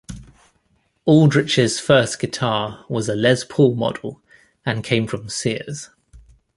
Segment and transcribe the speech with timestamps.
[1.05, 4.19] Aldrich's first guitar was a Les Paul model
[4.65, 5.91] and came from Sears.